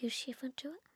You 0.00 0.08
shift 0.08 0.42
into 0.42 0.68
it? 0.68 0.89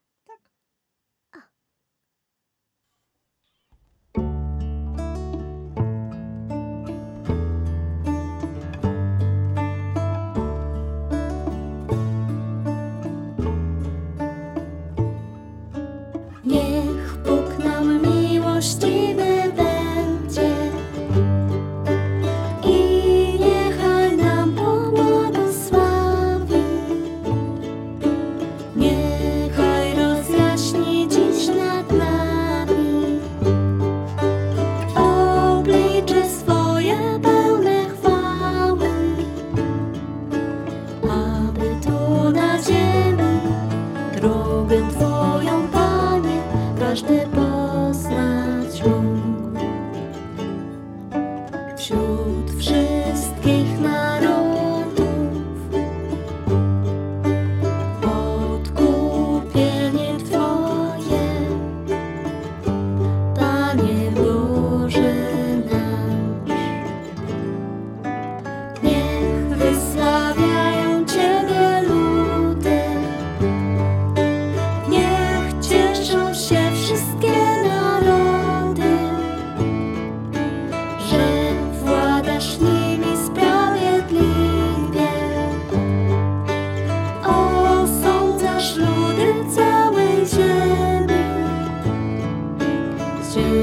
każdy 46.94 47.26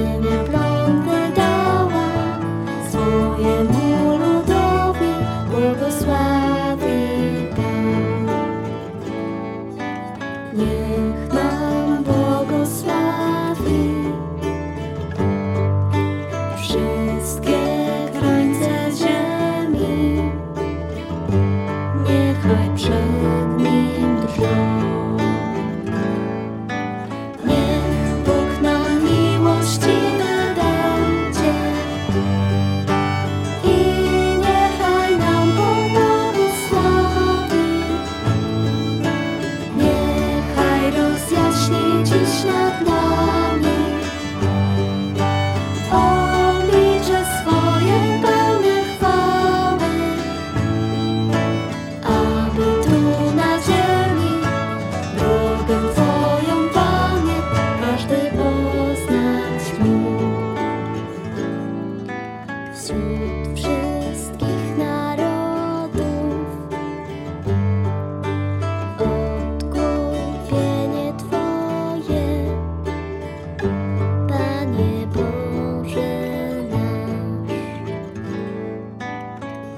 in 0.01 0.55
a. 0.55 0.70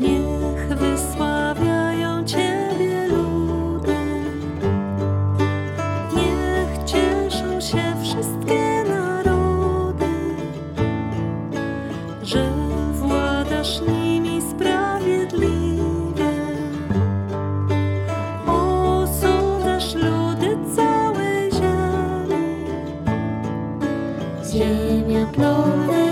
Niech 0.03 0.77
wysławiają 0.77 2.25
Ciebie 2.25 3.07
ludy, 3.07 3.95
niech 6.15 6.83
cieszą 6.85 7.61
się 7.61 7.83
wszystkie 8.03 8.83
narody, 8.89 10.05
że 12.23 12.51
władasz 12.91 13.81
nimi 13.81 14.41
sprawiedliwie. 14.41 16.33
Osądzasz 18.47 19.95
ludy 19.95 20.57
całej 20.75 21.51
ziemi, 21.51 22.65
ziemia 24.51 25.25
plodem. 25.25 26.02